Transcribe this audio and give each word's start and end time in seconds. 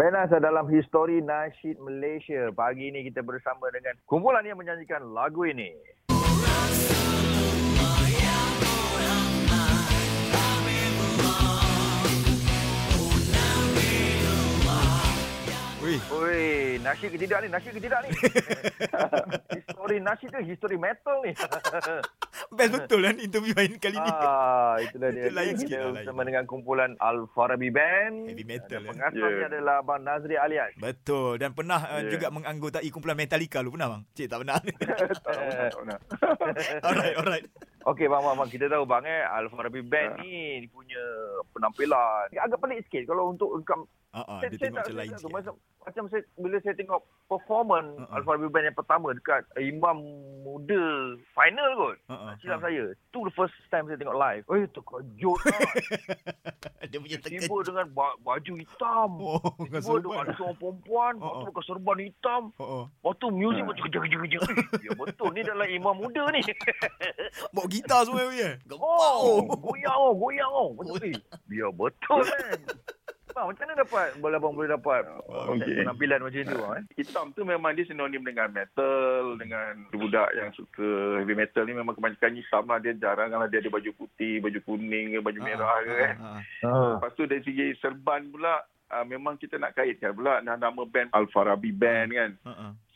Benas 0.00 0.32
dalam 0.32 0.64
histori 0.72 1.20
nasyid 1.20 1.76
Malaysia. 1.76 2.48
Pagi 2.56 2.88
ini 2.88 3.04
kita 3.04 3.20
bersama 3.20 3.68
dengan 3.68 3.92
kumpulan 4.08 4.40
yang 4.48 4.56
menyanyikan 4.56 5.04
lagu 5.12 5.44
ini. 5.44 5.76
Oi, 15.90 16.42
nasyid 16.78 17.08
ke 17.10 17.18
tidak 17.18 17.38
ni? 17.42 17.48
Nasyid 17.48 17.72
ke 17.74 17.80
tidak 17.80 17.98
ni? 18.02 18.10
histori 19.50 19.96
nasyid 19.98 20.28
tu 20.28 20.38
histori 20.40 20.76
metal 20.76 21.16
ni. 21.22 21.32
best 22.56 22.72
betul 22.72 23.00
kan 23.02 23.16
interview 23.18 23.52
lain 23.52 23.74
kali 23.76 23.94
ni. 23.94 24.10
ah, 24.10 24.74
itulah 24.78 25.10
dia. 25.14 25.26
Itu 25.26 25.34
lain 25.34 25.54
sikit 25.56 25.78
lah, 25.78 25.90
bersama 25.92 26.20
dengan 26.22 26.44
kumpulan 26.46 26.90
Al-Farabi 26.96 27.70
Band. 27.70 28.30
Heavy 28.30 28.44
metal, 28.44 28.80
Dan 28.80 28.82
eh. 28.82 28.90
pengasasnya 28.90 29.28
Yeah. 29.30 29.48
adalah 29.48 29.74
Abang 29.80 30.02
Nazri 30.02 30.36
Alias. 30.36 30.72
Betul 30.76 31.38
dan 31.38 31.50
pernah 31.52 31.80
uh, 31.86 31.98
Yeah. 32.00 32.10
juga 32.12 32.26
menganggotai 32.30 32.88
kumpulan 32.88 33.16
Metallica 33.16 33.58
lu 33.60 33.70
pernah 33.70 33.88
bang? 33.90 34.02
Cik 34.14 34.26
tak 34.26 34.38
pernah. 34.40 34.56
tak 34.60 35.32
nak, 35.36 35.70
tak 35.70 35.84
nak. 35.86 36.00
alright, 36.82 37.14
alright. 37.16 37.46
Okey 37.90 38.06
bang, 38.06 38.22
bang, 38.22 38.36
bang, 38.36 38.50
kita 38.50 38.66
tahu 38.66 38.84
bang 38.84 39.02
eh 39.02 39.22
Al-Farabi 39.26 39.82
Band 39.82 40.10
Ah. 40.12 40.22
ni 40.22 40.32
dia 40.62 40.70
punya 40.70 41.02
penampilan. 41.50 42.30
Agak 42.32 42.58
pelik 42.58 42.86
sikit 42.86 43.02
kalau 43.04 43.30
untuk 43.30 43.50
rekam 43.52 43.82
Ha 44.10 44.26
ah, 44.26 44.42
saya, 44.42 44.50
dia 44.50 44.58
saya 44.58 44.66
tengok 44.66 44.82
macam 44.82 44.96
lain 44.98 45.10
sikit. 45.12 45.30
Macam, 45.30 45.52
macam 45.80 46.02
saya, 46.10 46.22
bila 46.34 46.56
saya 46.58 46.74
tengok 46.74 47.00
performance 47.30 47.90
Uh-uh. 47.94 48.10
uh-uh. 48.10 48.16
Alfa 48.18 48.50
Band 48.50 48.66
yang 48.66 48.74
pertama 48.74 49.06
dekat 49.14 49.42
Imam 49.54 49.96
Muda 50.42 50.86
final 51.30 51.70
kot. 51.78 51.96
Ah. 52.10 52.34
Silap 52.42 52.58
saya. 52.58 52.90
Tu 53.08 53.18
the 53.20 53.30
first 53.30 53.54
time 53.70 53.86
saya 53.86 53.94
tengok 53.94 54.18
live. 54.18 54.42
Eh, 54.50 54.66
terkejut 54.66 55.38
lah. 55.46 55.60
Dia 56.90 56.98
punya 56.98 57.18
terkejut. 57.22 57.62
dengan 57.62 57.86
ba- 57.94 58.18
baju 58.18 58.52
hitam. 58.58 59.10
Oh, 59.14 59.38
Tiba 59.62 59.78
dengan 59.78 60.02
dengan 60.02 60.22
ada 60.26 60.32
seorang 60.34 60.58
perempuan. 60.58 61.12
Uh-uh. 61.14 61.22
Lepas 61.22 61.38
tu 61.38 61.46
pakai 61.46 61.64
serban 61.70 61.98
hitam. 62.02 62.42
Oh, 62.58 62.66
oh. 62.66 62.84
Lepas 62.90 63.14
tu 63.14 63.26
muzik 63.30 63.62
Ah. 63.62 63.66
macam 63.70 63.82
kerja-kerja. 63.86 64.38
Ya 64.82 64.90
betul. 64.98 65.28
Ni 65.30 65.42
dalam 65.46 65.68
Imam 65.70 65.94
Muda 65.94 66.22
ni. 66.34 66.42
Bawa 67.54 67.66
gitar 67.80 68.04
semua 68.04 68.28
punya. 68.28 68.60
Oh, 68.76 69.40
goyang 69.48 69.98
oh, 69.98 70.12
goyang 70.12 70.52
oh. 70.52 70.70
Betul. 70.76 71.16
Ya 71.48 71.66
betul 71.72 72.20
kan. 72.28 72.60
Bang, 73.30 73.46
macam 73.46 73.62
mana 73.62 73.86
dapat 73.86 74.08
boleh 74.18 74.36
abang 74.42 74.58
boleh 74.58 74.74
dapat 74.74 75.06
Okey. 75.30 75.86
penampilan 75.86 76.18
macam 76.18 76.50
tu 76.50 76.58
eh? 76.74 76.82
Hitam 76.98 77.26
tu 77.30 77.46
memang 77.46 77.78
dia 77.78 77.86
sinonim 77.86 78.26
dengan 78.26 78.50
metal, 78.50 79.38
dengan 79.38 79.86
budak 79.94 80.34
yang 80.34 80.50
suka 80.50 81.22
heavy 81.22 81.38
metal 81.38 81.62
ni 81.62 81.78
memang 81.78 81.94
kebanyakan 81.94 82.34
hitam 82.34 82.66
lah. 82.66 82.82
Dia 82.82 82.98
jarang 82.98 83.30
kalau 83.30 83.46
dia 83.46 83.62
ada 83.62 83.70
baju 83.70 83.90
putih, 83.94 84.42
baju 84.42 84.58
kuning, 84.66 85.14
baju 85.22 85.40
merah 85.46 85.78
ke 85.86 85.94
kan. 85.94 86.16
Lepas 86.98 87.14
tu 87.14 87.22
dari 87.30 87.42
segi 87.46 87.70
serban 87.78 88.26
pula, 88.34 88.66
uh, 88.90 89.06
memang 89.06 89.38
kita 89.38 89.62
nak 89.62 89.78
kaitkan 89.78 90.10
pula 90.10 90.42
nama 90.42 90.82
band 90.82 91.14
Al-Farabi 91.14 91.70
Band 91.70 92.10
kan. 92.10 92.30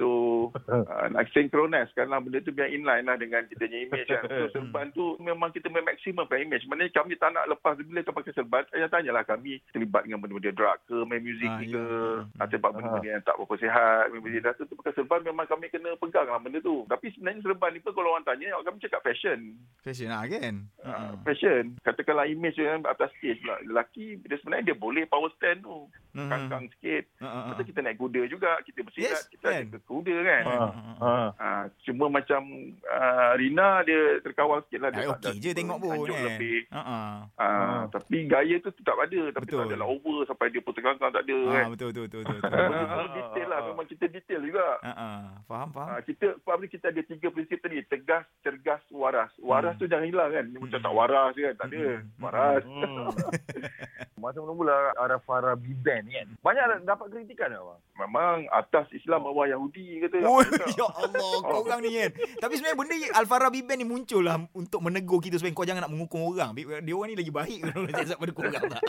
So 0.00 0.08
uh, 0.50 1.06
nak 1.12 1.28
synchronize 1.30 1.92
kan 1.94 2.10
lah 2.10 2.18
benda 2.18 2.42
tu 2.42 2.50
biar 2.50 2.72
inline 2.72 3.06
lah 3.06 3.14
dengan 3.14 3.46
kita 3.46 3.68
punya 3.68 3.78
image 3.86 4.08
kan. 4.08 4.24
So 4.26 4.44
serban 4.56 4.88
tu 4.90 5.14
memang 5.22 5.52
kita 5.52 5.68
memaksimumkan 5.68 6.42
image. 6.42 6.66
Maknanya 6.66 6.90
kami 6.96 7.14
tak 7.20 7.30
nak 7.36 7.46
lepas 7.46 7.78
bila 7.78 8.00
kita 8.02 8.16
pakai 8.16 8.32
serban, 8.32 8.64
saya 8.72 8.88
tanyalah 8.88 9.22
kami 9.22 9.60
terlibat 9.70 10.08
dengan 10.08 10.18
benda-benda 10.24 10.50
drug 10.56 10.78
ke, 10.88 10.96
main 11.06 11.22
muzik 11.22 11.50
Ah, 11.52 11.60
ke, 11.60 11.82
Hmm. 11.82 12.40
atau 12.40 12.56
buat 12.58 12.72
benda-benda 12.72 13.08
yang 13.12 13.24
tak 13.26 13.36
berapa 13.36 13.54
sihat, 13.60 14.04
main 14.10 14.22
muzik 14.24 14.40
dah 14.42 14.52
tu, 14.56 14.64
tu 14.64 14.74
pakai 14.80 14.94
serban 14.96 15.20
memang 15.22 15.46
kami 15.46 15.66
kena 15.68 15.90
pegang 16.00 16.26
lah 16.26 16.40
benda 16.40 16.58
tu. 16.64 16.88
Tapi 16.88 17.06
sebenarnya 17.12 17.44
serban 17.44 17.70
ni 17.76 17.84
pun 17.84 17.92
kalau 17.92 18.16
orang 18.16 18.24
tanya, 18.24 18.56
kami 18.62 18.80
cakap 18.80 19.04
fashion. 19.04 19.38
Fashion 19.84 20.08
lah 20.08 20.24
kan? 20.24 20.54
Uh, 20.80 21.12
fashion. 21.26 21.76
Katakanlah 21.84 22.30
image 22.30 22.56
tu 22.56 22.64
kan 22.64 22.80
atas 22.88 23.10
stage 23.18 23.42
pula. 23.42 23.58
Lelaki, 23.66 24.16
dia 24.22 24.38
sebenarnya 24.40 24.72
dia 24.72 24.76
boleh 24.78 25.04
power 25.04 25.28
stand 25.36 25.66
tu. 25.66 25.90
Hmm. 26.12 26.28
Kangkang 26.28 26.68
sikit. 26.76 27.04
Ah. 27.24 27.52
Lepas 27.52 27.64
tu 27.64 27.64
kita 27.72 27.80
naik 27.82 27.98
kuda 27.98 28.20
juga. 28.28 28.60
Kita 28.62 28.80
bersilat. 28.84 29.12
Yes, 29.16 29.28
kita 29.32 29.46
kan? 29.48 29.64
ada 29.68 29.78
kuda 29.84 30.16
kan. 30.22 30.31
Ah. 30.42 30.70
Uh. 30.96 31.28
Ha, 31.34 31.48
cuma 31.82 32.06
macam 32.08 32.40
uh, 32.82 33.32
Rina 33.34 33.82
dia 33.82 34.00
terkawal 34.20 34.62
sikit 34.64 34.80
lah. 34.80 34.90
Dia 34.90 35.04
Ah, 35.04 35.14
okey 35.14 35.28
ada 35.28 35.30
je 35.36 35.50
tengok 35.52 35.78
pun 35.78 35.90
kan. 36.06 36.22
Lebih. 36.30 36.60
Ah, 36.68 36.78
ah. 36.78 37.10
Ha, 37.34 37.46
Ah. 37.52 37.82
Tapi 37.88 38.16
gaya 38.24 38.56
tu 38.58 38.70
tetap 38.70 38.96
ada. 38.96 39.20
Tapi 39.30 39.44
Betul. 39.44 39.58
tak 39.58 39.66
adalah 39.68 39.88
over 39.88 40.18
sampai 40.24 40.46
dia 40.48 40.60
pun 40.60 40.72
terkangkang 40.72 41.10
tak 41.10 41.22
ada 41.22 41.38
Ah, 41.40 41.52
kan. 41.52 41.64
betul 41.68 41.88
betul 41.90 42.04
betul 42.06 42.20
betul. 42.22 42.38
betul. 42.40 42.80
Ha, 42.92 43.02
detail 43.10 43.48
lah. 43.48 43.60
Memang 43.64 43.86
kita 43.86 44.04
detail 44.06 44.40
juga. 44.42 44.66
Ah. 44.80 45.22
Faham 45.44 45.68
faham. 45.70 45.88
Ha, 45.90 46.02
kita 46.02 46.26
sebab 46.38 46.56
ni 46.56 46.68
kita 46.68 46.86
ada 46.88 47.02
tiga 47.02 47.28
prinsip 47.28 47.58
tadi. 47.58 47.82
Tegas, 47.84 48.24
cergas, 48.40 48.82
waras. 48.88 49.30
Waras 49.38 49.74
Hmm. 49.74 49.80
tu 49.80 49.86
jangan 49.86 50.06
hilang 50.06 50.30
kan. 50.30 50.44
Dia 50.46 50.58
macam 50.58 50.72
Hmm. 50.72 50.86
tak 50.86 50.94
waras 50.94 51.32
kan. 51.34 51.54
Tak 51.54 51.66
ada. 51.66 51.82
Hmm. 51.82 52.02
Waras. 52.18 52.62
Hmm. 52.62 53.06
Masa 54.32 54.48
mula-mula 54.48 54.96
Arafara 54.96 55.52
B-Band 55.52 56.08
ni 56.08 56.16
kan. 56.16 56.28
Banyak 56.40 56.88
dapat 56.88 57.12
kritikan 57.12 57.52
tak 57.52 57.60
bang? 57.60 57.80
Memang 58.00 58.48
atas 58.48 58.88
Islam 58.96 59.28
bawah 59.28 59.44
Yahudi 59.44 60.00
kata. 60.08 60.24
Oh, 60.24 60.40
ya 60.80 60.88
Allah, 60.88 61.32
korang 61.44 61.84
ni 61.84 62.00
kan. 62.00 62.16
Tapi 62.40 62.56
sebenarnya 62.56 62.78
benda 62.80 62.96
Alfara 63.12 63.52
Biben 63.52 63.76
ni 63.76 63.84
muncul 63.84 64.24
lah 64.24 64.40
untuk 64.56 64.80
menegur 64.80 65.20
kita 65.20 65.36
supaya 65.36 65.52
kau 65.52 65.68
jangan 65.68 65.84
nak 65.84 65.92
menghukum 65.92 66.32
orang. 66.32 66.56
Dia 66.56 66.96
orang 66.96 67.12
ni 67.12 67.16
lagi 67.20 67.28
baik 67.28 67.60
kalau 67.68 67.84
pada 67.92 68.32
korang 68.32 68.52
tak. 68.56 68.84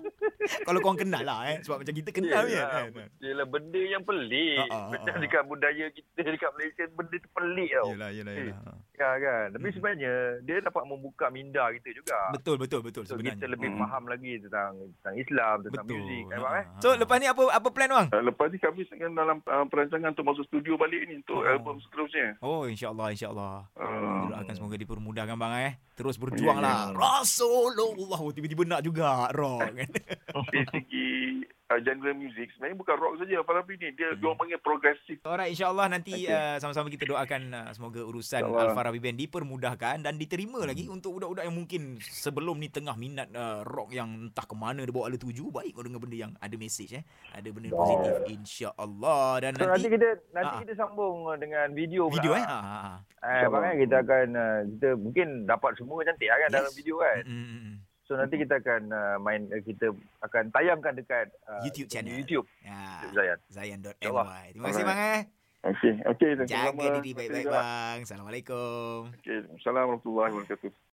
kalau 0.68 0.78
korang 0.84 1.00
kenal 1.00 1.24
lah 1.24 1.40
eh. 1.48 1.64
Sebab 1.64 1.80
macam 1.80 1.94
kita 1.96 2.10
kenal 2.12 2.44
Yelah, 2.44 2.92
kan. 2.92 3.08
Yelah 3.24 3.46
benda 3.48 3.80
yang 3.80 4.04
pelik. 4.04 4.68
Ah, 4.68 4.68
ah, 4.68 4.86
Macam 4.92 5.14
ah. 5.16 5.20
dekat 5.24 5.42
budaya 5.48 5.84
kita 5.96 6.28
dekat 6.28 6.50
Malaysia 6.60 6.84
benda 6.92 7.16
tu 7.16 7.28
pelik 7.32 7.70
tau. 7.72 7.86
Yelah, 7.88 8.10
yelah, 8.12 8.32
yelah. 8.36 8.76
Ya 8.94 9.10
kan. 9.16 9.50
Tapi 9.50 9.64
Hmm. 9.64 9.74
sebenarnya 9.74 10.14
dia 10.40 10.56
dapat 10.60 10.82
membuka 10.84 11.26
minda 11.28 11.66
kita 11.72 11.90
juga. 11.92 12.14
Betul, 12.30 12.56
betul, 12.56 12.78
betul 12.80 13.02
So, 13.02 13.12
sebenarnya. 13.12 13.34
kita 13.36 13.46
lebih 13.48 13.68
Hmm. 13.68 13.80
faham 13.80 14.06
lagi 14.06 14.32
tentang 14.38 14.70
tentang 14.94 15.16
Islam, 15.16 15.56
tentang 15.60 15.84
Betul. 15.84 15.98
muzik 15.98 16.22
kan 16.24 16.30
Ha, 16.30 16.44
bang 16.44 16.54
eh. 16.54 16.64
ha. 16.64 16.78
So 16.78 16.88
lepas 16.94 17.16
ni 17.16 17.26
apa 17.26 17.42
apa 17.50 17.68
plan 17.68 17.90
bang? 17.90 18.08
Uh, 18.08 18.22
Lepas 18.24 18.46
ni 18.48 18.58
kami 18.58 18.80
sedang 18.86 19.12
dalam 19.12 19.38
uh, 19.42 19.66
perancangan 19.66 20.10
untuk 20.10 20.24
masuk 20.24 20.44
studio 20.44 20.74
balik 20.76 21.02
ni 21.04 21.18
untuk 21.18 21.36
Oh. 21.36 21.48
album 21.48 21.76
seterusnya. 21.80 22.28
Oh 22.40 22.62
insyaAllah 22.64 23.08
insyaAllah 23.10 23.54
Uh, 23.74 24.30
Doakan 24.30 24.54
semoga 24.54 24.76
dipermudahkan 24.76 25.34
bang 25.34 25.52
eh 25.64 25.72
Terus 25.92 26.14
berjuang 26.16 26.56
Ya, 26.56 26.62
ya. 26.62 26.64
lah 26.64 26.80
Rasulullah 26.94 27.90
oh, 28.16 28.30
Tiba-tiba 28.30 28.62
nak 28.64 28.80
juga 28.80 29.26
rock 29.28 29.74
kan 29.74 29.90
dari 30.44 30.62
segi 30.70 31.10
uh, 31.66 31.78
genre 31.78 32.12
music 32.12 32.48
sebenarnya 32.50 32.76
bukan 32.76 32.94
rock 32.94 33.14
saja 33.16 33.36
Farabi 33.40 33.74
ni 33.74 33.88
dia 33.90 34.06
Hmm. 34.06 34.16
dia 34.16 34.26
orang 34.26 34.38
panggil 34.38 34.58
progresif 34.58 35.16
Alright 35.22 35.50
insyaAllah 35.50 35.86
nanti 35.88 36.12
Okay. 36.16 36.30
uh, 36.30 36.56
sama-sama 36.56 36.88
kita 36.88 37.04
doakan 37.04 37.42
uh, 37.50 37.70
semoga 37.70 38.00
urusan 38.00 38.40
InsyaAllah. 38.40 38.64
Al-Farabi 38.70 38.98
Band 38.98 39.18
dipermudahkan 39.18 39.96
dan 40.00 40.14
diterima 40.14 40.60
lagi 40.62 40.86
untuk 40.86 41.16
budak-budak 41.16 41.44
yang 41.44 41.54
mungkin 41.54 41.82
sebelum 41.98 42.56
ni 42.56 42.68
tengah 42.68 42.94
minat 42.94 43.28
uh, 43.30 43.62
rock 43.62 43.90
yang 43.90 44.08
entah 44.24 44.42
ke 44.42 44.54
mana 44.54 44.80
dia 44.80 44.90
bawa 44.90 45.08
ala 45.08 45.16
tuju 45.16 45.48
baik 45.50 45.72
kau 45.72 45.82
dengar 45.82 45.98
benda 45.98 46.16
yang 46.18 46.32
ada 46.36 46.54
message 46.54 46.92
eh 46.92 47.04
ada 47.30 47.48
benda 47.48 47.68
Oh. 47.70 47.80
positif 47.80 48.12
insya-Allah 48.30 49.24
dan 49.40 49.52
So, 49.54 49.58
nanti 49.60 49.72
nanti 49.74 49.88
kita 49.90 50.08
nanti 50.30 50.54
Ah. 50.54 50.60
kita 50.62 50.74
sambung 50.76 51.16
dengan 51.36 51.66
video 51.72 52.06
pula. 52.06 52.14
video 52.14 52.32
eh 52.34 52.44
ha 52.44 52.58
ha. 52.60 52.94
Eh, 53.24 53.48
kita 53.80 53.96
akan 53.98 54.26
uh, 54.32 54.58
kita 54.70 54.88
mungkin 54.94 55.26
dapat 55.44 55.72
semua 55.74 56.04
cantik 56.04 56.28
kan 56.28 56.38
Yes. 56.38 56.52
dalam 56.52 56.72
video 56.72 56.96
kan. 56.98 57.22
Mm, 57.24 57.34
mm, 57.34 57.58
mm. 57.58 57.73
So 58.04 58.20
nanti 58.20 58.36
kita 58.36 58.60
akan 58.60 58.82
uh, 58.92 59.16
main 59.16 59.48
uh, 59.48 59.64
kita 59.64 59.88
akan 60.20 60.52
tayangkan 60.52 60.92
dekat 60.92 61.32
uh, 61.48 61.64
YouTube 61.64 61.88
channel. 61.88 62.12
YouTube 62.12 62.44
Ya. 62.60 63.00
Zayan. 63.16 63.38
Zayan.my. 63.48 64.44
Terima 64.52 64.66
kasih 64.68 64.84
bang 64.84 65.00
eh. 65.00 65.22
okey 65.64 65.92
okey 66.12 66.30
Jaga 66.44 67.00
diri 67.00 67.10
baik-baik 67.16 67.48
bang. 67.48 67.98
Assalamualaikum. 68.04 69.08
okey 69.08 69.48
assalamualaikum 69.56 70.12
warahmatullahi 70.12 70.32
wabarakatuh 70.36 70.70